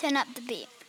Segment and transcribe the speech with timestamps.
[0.00, 0.79] Turn up the beat.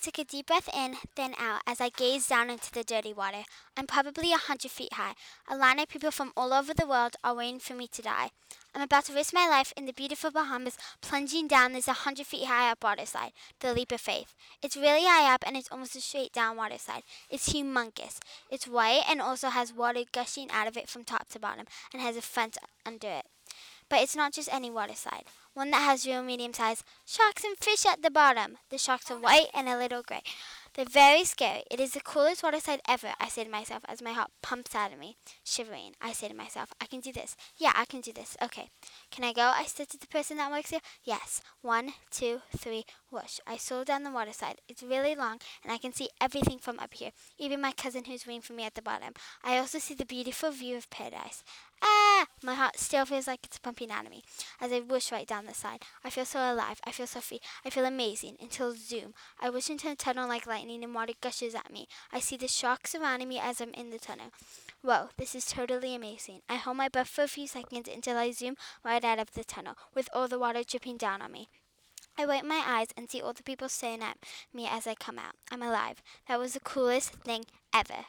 [0.00, 3.44] Took a deep breath in, then out, as I gazed down into the dirty water.
[3.76, 5.14] I'm probably a hundred feet high.
[5.48, 8.30] A line of people from all over the world are waiting for me to die.
[8.74, 12.26] I'm about to risk my life in the beautiful Bahamas, plunging down this a hundred
[12.26, 14.34] feet high up water slide, the leap of faith.
[14.62, 17.02] It's really high up and it's almost a straight down water slide.
[17.28, 18.20] It's humongous.
[18.50, 22.00] It's white and also has water gushing out of it from top to bottom and
[22.00, 23.26] has a fence under it.
[23.90, 25.24] But it's not just any water slide.
[25.52, 28.56] One that has real medium sized sharks and fish at the bottom.
[28.70, 30.22] The sharks are white and a little gray.
[30.74, 31.64] They're very scary.
[31.68, 34.74] It is the coolest water slide ever, I say to myself as my heart pumps
[34.74, 35.16] out of me.
[35.44, 37.36] Shivering, I say to myself, I can do this.
[37.56, 38.36] Yeah, I can do this.
[38.40, 38.68] Okay.
[39.10, 39.42] Can I go?
[39.42, 40.80] I said to the person that works here.
[41.02, 41.42] Yes.
[41.60, 43.40] One, two, three, whoosh.
[43.48, 44.60] I slow down the water slide.
[44.68, 48.26] It's really long, and I can see everything from up here, even my cousin who's
[48.26, 49.14] waiting for me at the bottom.
[49.42, 51.42] I also see the beautiful view of paradise.
[51.82, 52.26] Ah!
[52.42, 54.22] My heart still feels like it's pumping out of me
[54.60, 55.82] as I whoosh right down the side.
[56.04, 56.78] I feel so alive.
[56.84, 57.40] I feel so free.
[57.64, 59.14] I feel amazing until zoom.
[59.40, 61.86] I whoosh into a tunnel like lightning and water gushes at me.
[62.12, 64.32] I see the sharks surrounding me as I'm in the tunnel.
[64.82, 66.40] Whoa, this is totally amazing.
[66.48, 69.44] I hold my breath for a few seconds until I zoom right out of the
[69.44, 71.48] tunnel with all the water dripping down on me.
[72.18, 74.18] I wipe my eyes and see all the people staring at
[74.52, 75.36] me as I come out.
[75.50, 76.02] I'm alive.
[76.28, 77.44] That was the coolest thing
[77.74, 78.06] ever.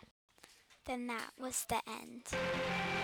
[0.86, 3.01] Then that was the end.